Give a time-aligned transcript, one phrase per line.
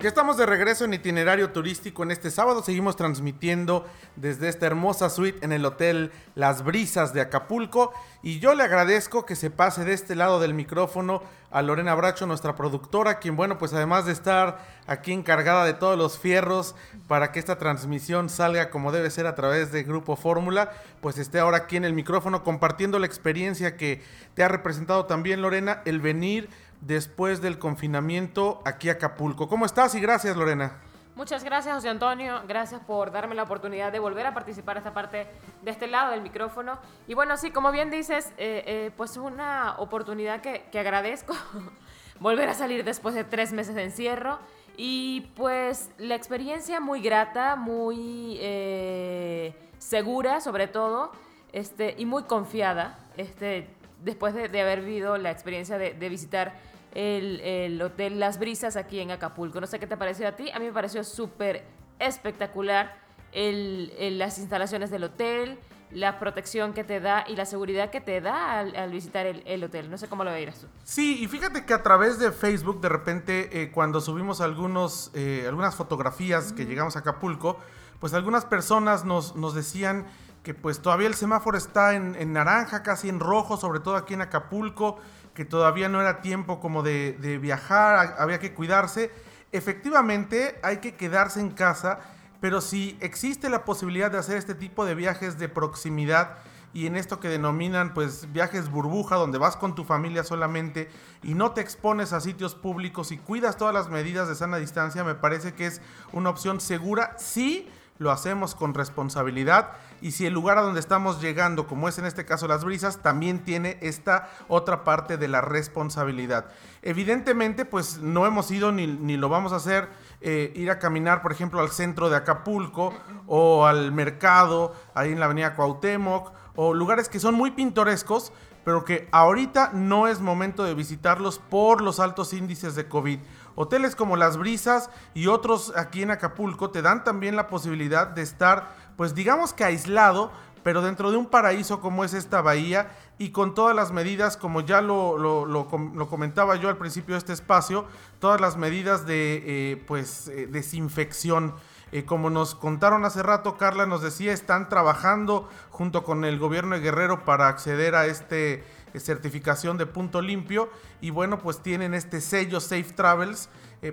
[0.00, 2.62] Ya estamos de regreso en itinerario turístico en este sábado.
[2.62, 3.86] Seguimos transmitiendo
[4.16, 7.92] desde esta hermosa suite en el Hotel Las Brisas de Acapulco.
[8.22, 12.26] Y yo le agradezco que se pase de este lado del micrófono a Lorena Bracho,
[12.26, 16.74] nuestra productora, quien, bueno, pues además de estar aquí encargada de todos los fierros
[17.06, 20.72] para que esta transmisión salga como debe ser a través de Grupo Fórmula,
[21.02, 24.02] pues esté ahora aquí en el micrófono compartiendo la experiencia que
[24.34, 26.48] te ha representado también, Lorena, el venir
[26.80, 29.48] después del confinamiento aquí a Acapulco.
[29.48, 29.94] ¿Cómo estás?
[29.94, 30.80] Y gracias, Lorena.
[31.16, 32.40] Muchas gracias, José Antonio.
[32.48, 35.26] Gracias por darme la oportunidad de volver a participar esta parte
[35.62, 36.78] de este lado del micrófono.
[37.06, 41.34] Y bueno, sí, como bien dices, eh, eh, pues una oportunidad que, agradezco.
[42.20, 44.38] volver a salir después de tres meses de encierro.
[44.76, 51.12] Y pues la experiencia muy grata, muy eh, segura sobre todo,
[51.52, 53.68] este, y muy confiada, este,
[54.02, 56.54] después de, haber vivido la experiencia de, de visitar
[56.94, 59.60] el, Hotel Las Brisas aquí en Acapulco.
[59.60, 61.64] No sé qué te pareció a ti, a mí me pareció súper
[61.98, 62.98] espectacular
[63.32, 65.58] el, las instalaciones del hotel,
[65.90, 69.90] la protección que te da y la seguridad que te da al, visitar el, hotel.
[69.90, 70.66] No sé cómo lo veías tú.
[70.84, 75.44] Sí, y fíjate que a través de Facebook, de repente, eh, cuando subimos algunos, eh,
[75.48, 77.58] algunas fotografías que llegamos a Acapulco,
[77.98, 80.06] pues algunas personas nos, nos decían
[80.42, 84.14] que pues todavía el semáforo está en, en naranja, casi en rojo, sobre todo aquí
[84.14, 84.98] en Acapulco
[85.34, 89.10] que todavía no era tiempo como de, viajar, había que cuidarse.
[89.52, 92.00] Efectivamente, hay que quedarse en casa,
[92.40, 96.38] pero si existe la posibilidad de hacer este tipo de viajes de proximidad,
[96.72, 100.88] y en esto que denominan pues viajes burbuja donde vas con tu familia solamente
[101.20, 105.02] y no te expones a sitios públicos y cuidas todas las medidas de sana distancia,
[105.02, 105.80] me parece que es
[106.12, 107.68] una opción segura sí
[108.00, 112.06] lo hacemos con responsabilidad y si el lugar a donde estamos llegando, como es en
[112.06, 116.46] este caso las brisas, también tiene esta otra parte de la responsabilidad.
[116.80, 118.86] Evidentemente, pues no hemos ido ni,
[119.18, 119.90] lo vamos a hacer,
[120.22, 122.94] eh, ir a caminar, por ejemplo, al centro de Acapulco
[123.26, 128.32] o al mercado, ahí en la avenida Cuauhtémoc, o lugares que son muy pintorescos,
[128.64, 133.18] pero que ahorita no es momento de visitarlos por los altos índices de COVID.
[133.60, 138.22] Hoteles como Las Brisas y otros aquí en Acapulco te dan también la posibilidad de
[138.22, 140.32] estar, pues digamos que aislado,
[140.62, 144.62] pero dentro de un paraíso como es esta bahía y con todas las medidas, como
[144.62, 145.68] ya lo,
[146.08, 147.84] comentaba yo al principio de este espacio,
[148.18, 151.54] todas las medidas de eh, pues eh, desinfección.
[151.92, 156.76] Eh, como nos contaron hace rato, Carla nos decía, están trabajando junto con el gobierno
[156.76, 158.64] de Guerrero para acceder a este
[158.96, 160.68] certificación de punto limpio
[161.00, 163.48] y bueno pues tienen este sello Safe Travels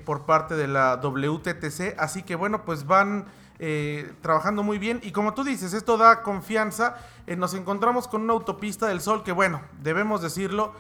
[0.05, 3.27] por parte de la WTTC así que bueno pues van
[3.59, 6.95] eh, trabajando muy bien y como tú dices esto da confianza
[7.25, 10.73] eh, nos encontramos con una autopista del sol que bueno debemos decirlo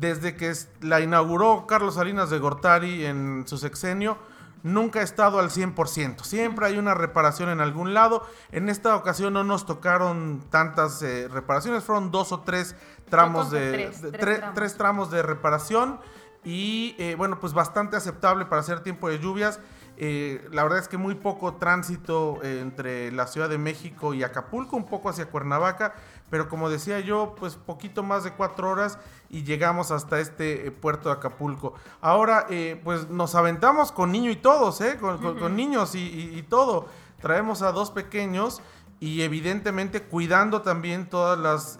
[0.00, 4.18] desde que la inauguró Carlos Salinas de Gortari en su sexenio
[4.64, 6.24] nunca ha estado al 100%.
[6.24, 8.26] Siempre hay una reparación en algún lado.
[8.50, 12.74] En esta ocasión no nos tocaron tantas eh, reparaciones, fueron dos o tres
[13.08, 15.12] tramos de, tres, tramos.
[15.12, 16.00] de reparación
[16.42, 19.60] y bueno, pues bastante aceptable para hacer tiempo de lluvias.
[19.98, 24.76] Eh, la verdad es que muy poco tránsito entre la Ciudad de México y Acapulco,
[24.76, 25.94] un poco hacia Cuernavaca,
[26.28, 28.98] pero como decía yo, pues poquito más de cuatro horas
[29.30, 31.74] y llegamos hasta este eh, puerto de Acapulco.
[32.02, 34.98] Ahora, eh, pues nos aventamos con niño y todos, ¿eh?
[34.98, 36.88] Con, niños y, todo.
[37.22, 38.60] Traemos a dos pequeños
[39.00, 41.78] y evidentemente cuidando también todas las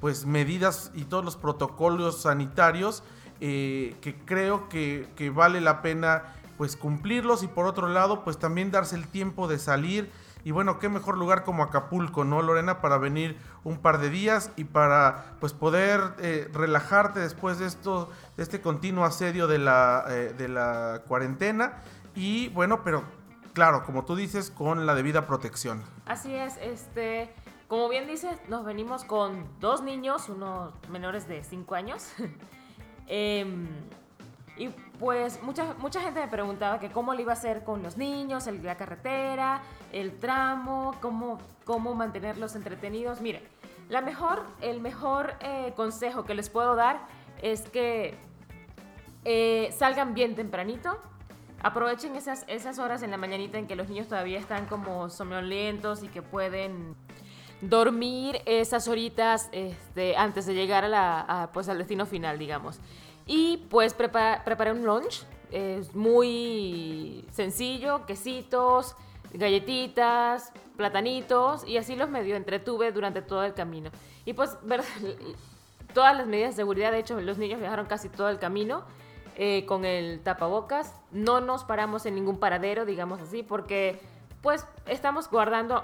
[0.00, 3.02] pues medidas y todos los protocolos sanitarios
[3.40, 8.70] que creo que, que vale la pena pues cumplirlos y por otro lado pues también
[8.70, 10.10] darse el tiempo de salir
[10.44, 12.82] y bueno, qué mejor lugar como Acapulco, ¿no, Lorena?
[12.82, 18.10] Para venir un par de días y para pues poder eh, relajarte después de esto,
[18.36, 21.82] de este continuo asedio de la, eh, de la cuarentena.
[22.14, 23.04] Y bueno, pero
[23.54, 25.82] claro, como tú dices, con la debida protección.
[26.04, 27.32] Así es, este,
[27.66, 32.12] como bien dices, nos venimos con dos niños, unos menores de 5 años.
[33.06, 33.66] Em,
[34.56, 34.68] y
[34.98, 38.46] pues mucha, mucha gente me preguntaba que cómo le iba a hacer con los niños,
[38.46, 39.62] la carretera,
[39.92, 43.20] el tramo, cómo, cómo mantenerlos entretenidos.
[43.20, 43.42] Miren,
[43.88, 47.00] la mejor, el mejor eh, consejo que les puedo dar
[47.42, 48.14] es que
[49.24, 50.98] eh, salgan bien tempranito.
[51.62, 56.02] Aprovechen esas, esas horas en la mañanita en que los niños todavía están como somnolentos
[56.02, 56.94] y que pueden
[57.60, 62.80] dormir esas horitas este, antes de llegar a la, pues al destino final, digamos.
[63.26, 65.24] Y pues preparé un lunch.
[65.50, 68.96] Es muy sencillo, quesitos,
[69.32, 73.90] galletitas, platanitos y así los medio entretuve durante todo el camino.
[74.24, 74.82] Y pues, ver,
[75.94, 78.84] todas las medidas de seguridad, de hecho, los niños viajaron casi todo el camino
[79.36, 80.94] eh, con el tapabocas.
[81.12, 84.00] No nos paramos en ningún paradero, digamos así, porque
[84.42, 85.82] pues estamos guardando,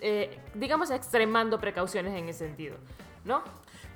[0.00, 2.76] eh, digamos, extremando precauciones en ese sentido,
[3.24, 3.42] ¿no?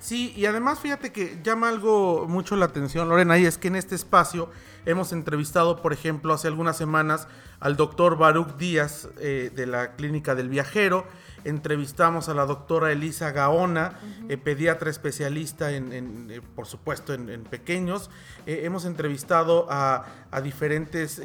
[0.03, 3.77] Sí, y además fíjate que llama algo mucho la atención, Lorena, y es que en
[3.77, 4.49] este espacio
[4.85, 7.29] hemos entrevistado, por ejemplo, hace algunas semanas
[7.61, 11.07] al doctor Baruch Díaz eh, de la Clínica del Viajero,
[11.45, 13.97] entrevistamos a la doctora Elisa Gaona,
[14.27, 18.09] eh, pediatra especialista en, eh, por supuesto, en, pequeños.
[18.45, 21.21] hemos entrevistado a, a diferentes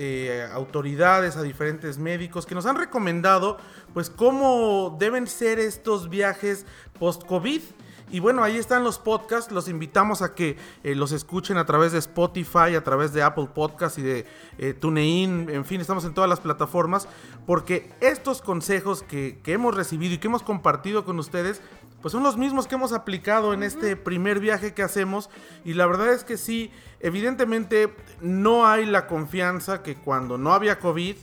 [0.53, 3.59] autoridades, a diferentes médicos que nos han recomendado,
[3.93, 6.65] pues, cómo deben ser estos viajes
[7.01, 7.63] post-COVID.
[8.11, 9.53] Y bueno, ahí están los podcasts.
[9.53, 13.49] Los invitamos a que eh, los escuchen a través de Spotify, a través de Apple
[13.55, 14.27] Podcasts y de
[14.57, 15.51] eh, TuneIn.
[15.51, 17.07] En fin, estamos en todas las plataformas.
[17.47, 21.61] Porque estos consejos que, hemos recibido y que hemos compartido con ustedes,
[22.01, 25.29] pues son los mismos que hemos aplicado en este primer viaje que hacemos.
[25.65, 26.71] Y la verdad es que sí,
[27.01, 31.17] evidentemente no hay la confianza que cuando no había COVID,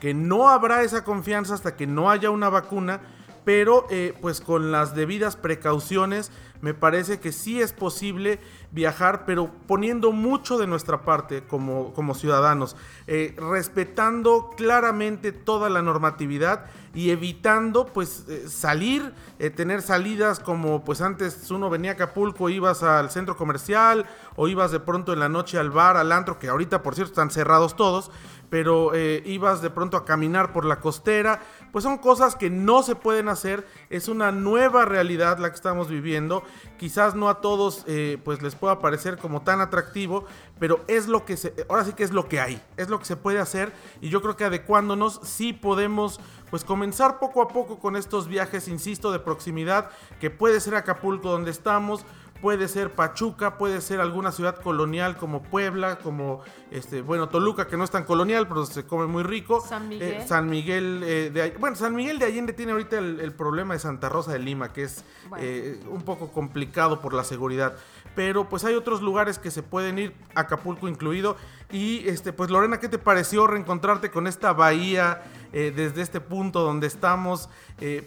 [0.00, 3.00] que no habrá esa confianza hasta que no haya una vacuna
[3.48, 6.30] pero eh, pues con las debidas precauciones
[6.60, 8.40] me parece que sí es posible
[8.72, 15.80] viajar, pero poniendo mucho de nuestra parte como, como ciudadanos, eh, respetando claramente toda la
[15.80, 19.14] normatividad y evitando pues eh, salir,
[19.56, 24.04] tener salidas como pues antes uno venía a Acapulco, ibas al centro comercial
[24.36, 27.12] o ibas de pronto en la noche al bar, al antro, que ahorita por cierto
[27.12, 28.10] están cerrados todos,
[28.50, 31.40] pero ibas de pronto a caminar por la costera,
[31.72, 35.88] pues son cosas que no se pueden hacer, es una nueva realidad la que estamos
[35.88, 36.42] viviendo,
[36.78, 40.24] quizás no a todos eh, pues les pueda parecer como tan atractivo,
[40.58, 43.04] pero es lo que se, ahora sí que es lo que hay, es lo que
[43.04, 46.20] se puede hacer y yo creo que adecuándonos sí podemos
[46.50, 49.90] pues comenzar poco a poco con estos viajes, insisto, de proximidad,
[50.20, 52.04] que puede ser Acapulco donde estamos,
[52.40, 57.76] puede ser Pachuca, puede ser alguna ciudad colonial como Puebla, como este, bueno, Toluca, que
[57.76, 59.60] no es tan colonial, pero se come muy rico.
[59.60, 60.26] San eh, Miguel.
[60.26, 64.08] San Miguel eh, de bueno, San Miguel de Allende tiene ahorita el, problema de Santa
[64.08, 65.04] Rosa de Lima, que es
[65.38, 67.76] eh, un poco complicado por la seguridad.
[68.14, 71.36] Pero pues hay otros lugares que se pueden ir, Acapulco incluido.
[71.70, 75.22] Y este, pues Lorena, ¿qué te pareció reencontrarte con esta bahía
[75.52, 77.48] desde este punto donde estamos?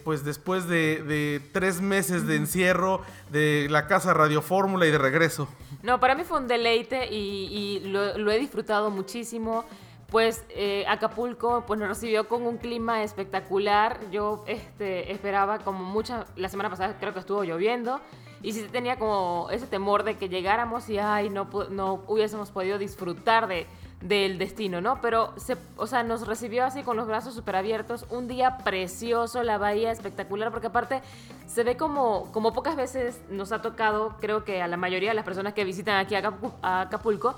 [0.03, 3.01] pues después de, tres meses de encierro
[3.31, 5.47] de la casa Radio Fórmula y de regreso.
[5.81, 9.65] No, para mí fue un deleite y, lo, lo he disfrutado muchísimo.
[10.11, 13.97] Pues eh, Acapulco pues nos recibió con un clima espectacular.
[14.11, 18.01] Yo este, esperaba como mucha, la semana pasada creo que estuvo lloviendo
[18.43, 22.77] y sí tenía como ese temor de que llegáramos y ay, no, no hubiésemos podido
[22.77, 23.67] disfrutar de,
[24.01, 24.99] del destino, ¿no?
[25.01, 29.43] Pero, se, o sea, nos recibió así con los brazos súper abiertos, un día precioso,
[29.43, 31.01] la bahía espectacular, porque aparte
[31.47, 35.15] se ve como, como pocas veces nos ha tocado, creo que a la mayoría de
[35.15, 37.35] las personas que visitan aquí a Acapulco,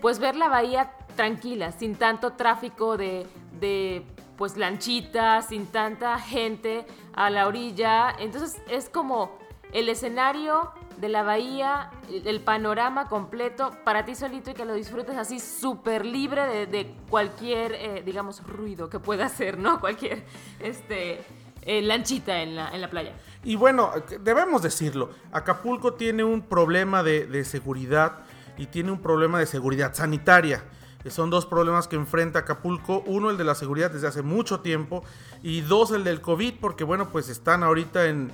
[0.00, 3.26] pues ver la bahía tranquila, sin tanto tráfico de,
[3.58, 4.04] de
[4.36, 8.14] pues lanchitas, sin tanta gente a la orilla.
[8.18, 9.38] Entonces es como
[9.72, 15.16] el escenario de la bahía, el panorama completo para ti solito y que lo disfrutes
[15.16, 19.80] así súper libre de, cualquier, eh, digamos, ruido que pueda hacer, ¿no?
[19.84, 20.24] Cualquier
[20.60, 21.22] este,
[21.62, 23.12] eh, lanchita en la, en la playa.
[23.42, 28.20] Y bueno, debemos decirlo, Acapulco tiene un problema de, de seguridad
[28.56, 30.62] y tiene un problema de seguridad sanitaria.
[31.10, 33.02] Son dos problemas que enfrenta Acapulco.
[33.06, 35.04] Uno, el de la seguridad desde hace mucho tiempo.
[35.42, 38.32] Y dos, el del COVID, porque bueno, pues están ahorita en,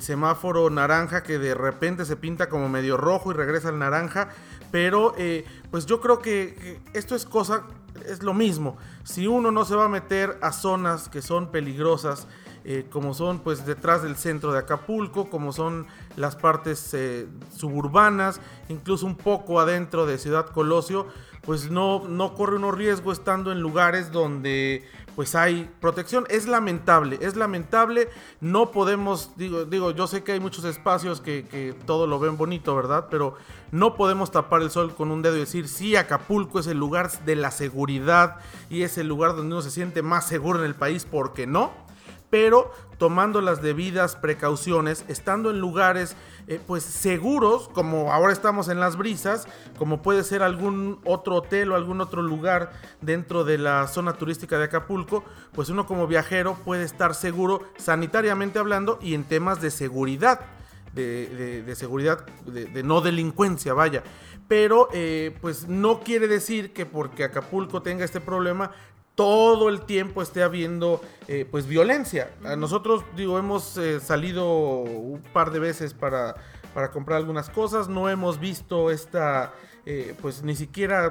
[0.00, 4.28] semáforo naranja que de repente se pinta como medio rojo y regresa al naranja.
[4.70, 7.64] Pero eh, pues yo creo que esto es cosa,
[8.06, 8.76] es lo mismo.
[9.04, 12.26] Si uno no se va a meter a zonas que son peligrosas,
[12.64, 17.26] eh, como son pues detrás del centro de Acapulco, como son las partes eh,
[17.56, 21.06] suburbanas, incluso un poco adentro de Ciudad Colosio,
[21.42, 26.24] pues no, no corre uno riesgo estando en lugares donde pues hay protección.
[26.30, 28.08] Es lamentable, es lamentable,
[28.40, 32.36] no podemos, digo, digo yo sé que hay muchos espacios que, que todo lo ven
[32.36, 33.08] bonito, ¿verdad?
[33.10, 33.34] Pero
[33.72, 37.10] no podemos tapar el sol con un dedo y decir, sí, Acapulco es el lugar
[37.24, 38.36] de la seguridad
[38.70, 41.72] y es el lugar donde uno se siente más seguro en el país, porque no
[42.32, 46.16] pero tomando las debidas precauciones, estando en lugares
[46.48, 49.46] eh, pues seguros, como ahora estamos en las brisas,
[49.76, 52.72] como puede ser algún otro hotel o algún otro lugar
[53.02, 58.58] dentro de la zona turística de Acapulco, pues uno como viajero puede estar seguro sanitariamente
[58.58, 60.40] hablando y en temas de seguridad.
[60.94, 64.02] De, seguridad, de, no delincuencia, vaya.
[64.46, 68.72] Pero, eh, pues no quiere decir que porque Acapulco tenga este problema,
[69.14, 72.30] todo el tiempo esté habiendo eh, pues violencia.
[72.44, 74.48] A nosotros digo hemos eh, salido
[74.80, 76.36] un par de veces para,
[76.74, 79.52] para comprar algunas cosas, no hemos visto esta
[79.84, 81.10] eh, pues ni siquiera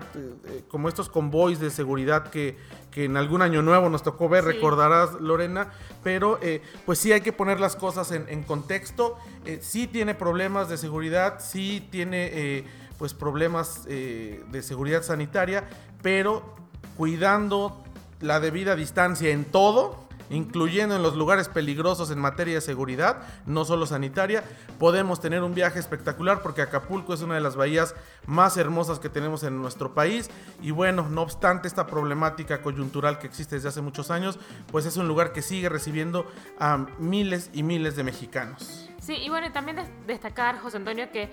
[0.70, 2.56] como estos convoys de seguridad que,
[2.90, 6.40] que, en algún año nuevo nos tocó ver, recordarás Lorena, pero
[6.86, 9.18] pues sí hay que poner las cosas en, en contexto,
[9.60, 12.66] sí tiene problemas de seguridad, sí tiene
[12.98, 15.68] pues problemas de seguridad sanitaria,
[16.02, 16.56] pero
[16.96, 17.84] cuidando
[18.22, 23.66] la debida distancia en todo, incluyendo en los lugares peligrosos en materia de seguridad, no
[23.66, 24.44] solo sanitaria,
[24.80, 29.10] podemos tener un viaje espectacular porque Acapulco es una de las bahías más hermosas que
[29.10, 30.30] tenemos en nuestro país
[30.62, 34.40] y bueno, no obstante esta problemática coyuntural que existe desde hace muchos años,
[34.72, 36.26] pues es un lugar que sigue recibiendo
[36.60, 38.90] a miles y miles de mexicanos.
[39.02, 41.30] Sí, y bueno, también destacar, José Antonio, que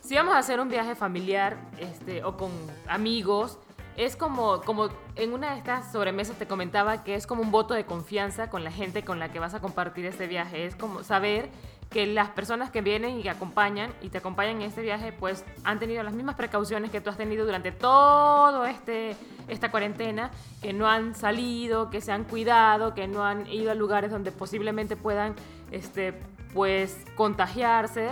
[0.00, 2.50] si vamos a hacer un viaje familiar este, o con
[2.86, 3.58] amigos,
[3.98, 7.74] es como, como en una de estas sobremesas te comentaba que es como un voto
[7.74, 10.66] de confianza con la gente con la que vas a compartir este viaje.
[10.66, 11.50] Es como saber
[11.90, 15.44] que las personas que vienen y que acompañan y te acompañan en este viaje pues
[15.64, 19.16] han tenido las mismas precauciones que tú has tenido durante todo este
[19.48, 20.30] esta cuarentena,
[20.62, 24.30] que no han salido, que se han cuidado, que no han ido a lugares donde
[24.30, 25.34] posiblemente puedan
[25.72, 26.14] este
[26.54, 28.10] pues contagiarse.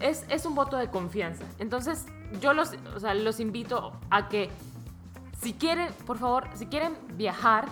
[0.00, 1.44] Es, es un voto de confianza.
[1.60, 2.06] Entonces,
[2.40, 4.50] yo los, o sea, los invito a que
[5.40, 7.66] si quieren, por favor, si quieren viajar,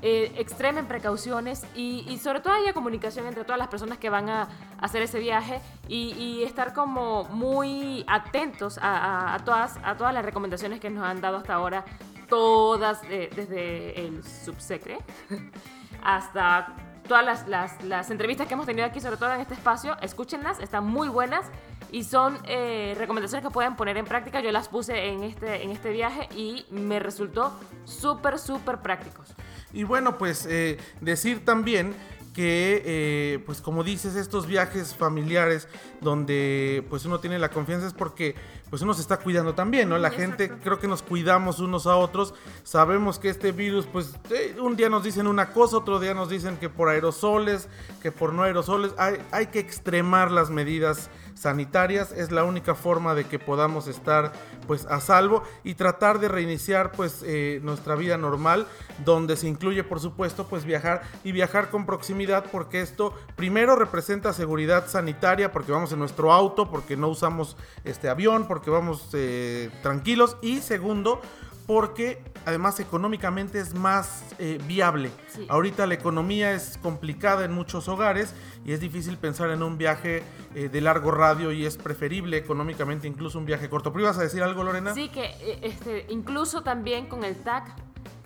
[0.00, 4.48] eh, extremen precauciones y, sobre todo haya comunicación entre todas las personas que van a,
[4.80, 10.88] hacer ese viaje y, estar como muy atentos a, todas, a todas las recomendaciones que
[10.88, 11.84] nos han dado hasta ahora,
[12.28, 14.98] todas, eh, desde el subsecre
[16.04, 16.76] hasta
[17.08, 20.60] todas las, las, las, entrevistas que hemos tenido aquí, sobre todo en este espacio, escúchenlas,
[20.60, 21.46] están muy buenas
[21.90, 24.40] y son eh, recomendaciones que pueden poner en práctica.
[24.40, 27.52] Yo las puse en este, en este viaje y me resultó
[27.84, 29.28] súper, súper prácticos.
[29.72, 31.94] Y bueno, pues eh, decir también
[32.38, 35.66] que, eh, pues como dices, estos viajes familiares
[36.00, 38.36] donde pues uno tiene la confianza es porque
[38.70, 39.98] pues uno se está cuidando también, ¿no?
[39.98, 44.14] La gente creo que nos cuidamos unos a otros, sabemos que este virus pues
[44.60, 47.68] un día nos dicen una cosa, otro día nos dicen que por aerosoles,
[48.02, 53.14] que por no aerosoles, hay, hay que extremar las medidas sanitarias es la única forma
[53.14, 54.32] de que podamos estar
[54.66, 58.66] pues a salvo y tratar de reiniciar pues eh, nuestra vida normal
[59.04, 64.32] donde se incluye por supuesto pues viajar y viajar con proximidad porque esto primero representa
[64.32, 69.70] seguridad sanitaria porque vamos en nuestro auto porque no usamos este avión porque vamos eh,
[69.82, 71.20] tranquilos y segundo
[71.68, 75.10] porque además económicamente es más eh, viable.
[75.50, 78.32] Ahorita la economía es complicada en muchos hogares
[78.64, 80.22] y es difícil pensar en un viaje
[80.54, 83.92] eh, de largo radio y es preferible económicamente incluso un viaje corto.
[83.92, 84.94] ¿Pero ibas a decir algo, Lorena?
[84.94, 87.76] Sí, que eh, este, incluso también con el TAC,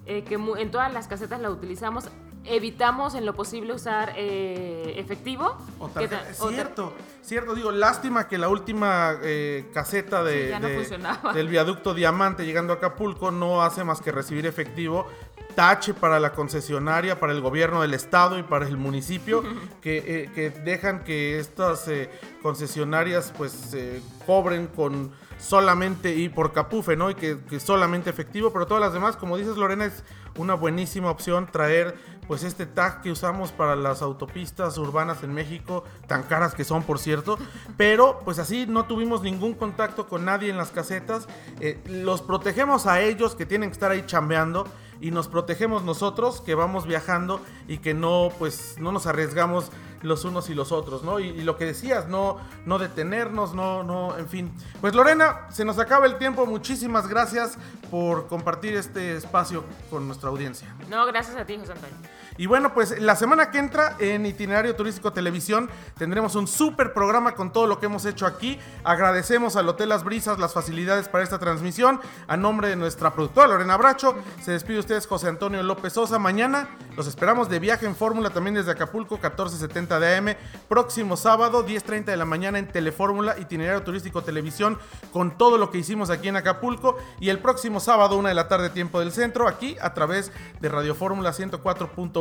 [0.06, 2.08] que en todas las casetas la utilizamos,
[2.44, 5.56] evitamos en lo posible usar eh, efectivo.
[5.78, 5.90] O
[6.49, 10.58] cierto, cierto, digo, lástima que la última eh, caseta de,
[11.34, 15.06] del viaducto Diamante llegando a Acapulco no hace más que recibir efectivo.
[15.54, 19.42] Tache para la concesionaria, para el gobierno del estado y para el municipio,
[19.82, 21.90] que, eh, dejan que estas
[22.40, 23.76] concesionarias pues
[24.26, 27.11] cobren con solamente y por capufe, ¿no?
[27.11, 30.02] Y que, que solamente efectivo, pero todas las demás, como dices Lorena, es
[30.37, 31.97] una buenísima opción traer
[32.27, 36.83] pues este tag que usamos para las autopistas urbanas en México, tan caras que son
[36.83, 37.37] por cierto,
[37.77, 41.27] pero pues así no tuvimos ningún contacto con nadie en las casetas,
[41.61, 44.67] eh, los protegemos a ellos que tienen que estar ahí chambeando
[45.01, 49.71] y nos protegemos nosotros que vamos viajando y que no pues no nos arriesgamos
[50.02, 51.18] los unos y los otros, ¿no?
[51.18, 54.52] Y, lo que decías, no, no detenernos, no, no, en fin.
[54.80, 56.47] Pues Lorena, se nos acaba el tiempo.
[56.47, 57.56] Muchísimas gracias
[57.90, 60.75] por compartir este espacio con nuestra audiencia.
[60.88, 61.97] No, gracias a ti, José Antonio.
[62.39, 67.35] Y bueno, pues la semana que entra en Itinerario Turístico Televisión tendremos un súper programa
[67.35, 68.59] con todo lo que hemos hecho aquí.
[68.85, 72.01] Agradecemos al Hotel Las Brisas las facilidades para esta transmisión.
[72.27, 76.19] A nombre de nuestra productora Lorena Bracho, se despide ustedes José Antonio López Sosa.
[76.19, 80.37] Mañana los esperamos de viaje en Fórmula también desde Acapulco, 1470 de AM.
[80.69, 84.79] Próximo sábado, 10.30 de la mañana en Telefórmula, Itinerario Turístico Televisión,
[85.12, 86.97] con todo lo que hicimos aquí en Acapulco.
[87.21, 90.69] Y el próximo sábado, 1 de la tarde, tiempo del centro, aquí a través de
[90.69, 91.33] Radio Fórmula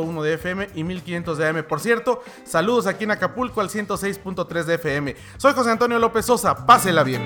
[0.02, 1.64] 104.1 de FM y 1500 de AM.
[1.64, 5.16] Por cierto, saludos aquí en Acapulco al 106.3 de FM.
[5.36, 7.22] Soy José Antonio López Sosa, pásela bien.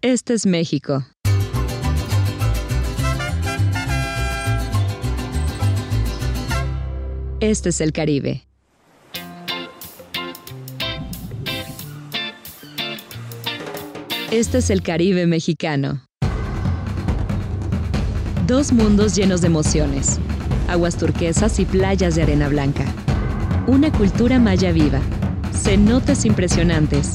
[0.00, 1.04] Este es México.
[7.40, 8.46] Este es el Caribe.
[14.30, 16.06] Este es el Caribe mexicano.
[18.46, 20.18] Dos mundos llenos de emociones,
[20.68, 22.84] aguas turquesas y playas de arena blanca.
[23.66, 25.00] Una cultura maya viva,
[25.54, 27.12] cenotes impresionantes,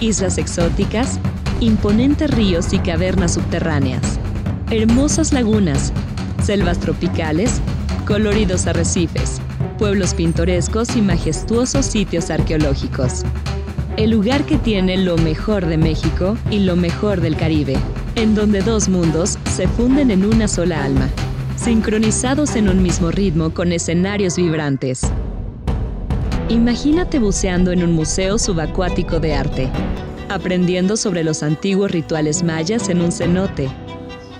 [0.00, 1.20] islas exóticas,
[1.60, 4.18] imponentes ríos y cavernas subterráneas,
[4.70, 5.92] hermosas lagunas,
[6.42, 7.60] selvas tropicales,
[8.04, 9.40] coloridos arrecifes,
[9.78, 13.22] pueblos pintorescos y majestuosos sitios arqueológicos.
[13.96, 17.76] El lugar que tiene lo mejor de México y lo mejor del Caribe,
[18.14, 21.08] en donde dos mundos se funden en una sola alma,
[21.56, 25.02] sincronizados en un mismo ritmo con escenarios vibrantes.
[26.48, 29.70] Imagínate buceando en un museo subacuático de arte,
[30.28, 33.68] aprendiendo sobre los antiguos rituales mayas en un cenote,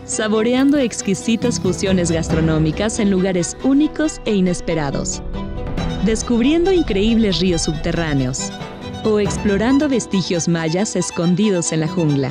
[0.05, 5.23] saboreando exquisitas fusiones gastronómicas en lugares únicos e inesperados,
[6.05, 8.50] descubriendo increíbles ríos subterráneos
[9.05, 12.31] o explorando vestigios mayas escondidos en la jungla.